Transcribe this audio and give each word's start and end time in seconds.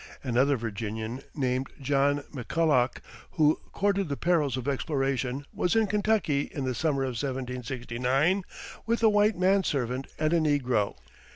Another 0.23 0.57
Virginian, 0.57 1.21
named 1.35 1.67
John 1.79 2.23
McCulloch, 2.33 2.97
who 3.33 3.59
courted 3.71 4.09
the 4.09 4.17
perils 4.17 4.57
of 4.57 4.67
exploration, 4.67 5.45
was 5.53 5.75
in 5.75 5.85
Kentucky 5.85 6.49
in 6.51 6.63
the 6.63 6.73
summer 6.73 7.03
of 7.03 7.09
1769 7.09 8.43
with 8.87 9.03
a 9.03 9.09
white 9.09 9.37
man 9.37 9.63
servant 9.63 10.07
and 10.17 10.33
a 10.33 10.39
negro. 10.39 10.95